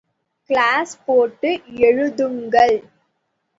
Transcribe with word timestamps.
Class 0.49 0.93
போட்டு 1.05 1.49
எழுதுங்கள். 1.81 2.75